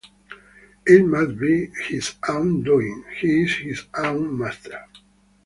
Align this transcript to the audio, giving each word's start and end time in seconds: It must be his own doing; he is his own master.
It 0.83 1.05
must 1.05 1.37
be 1.37 1.67
his 1.87 2.15
own 2.27 2.63
doing; 2.63 3.05
he 3.19 3.43
is 3.43 3.53
his 3.57 3.83
own 3.95 4.35
master. 4.35 4.83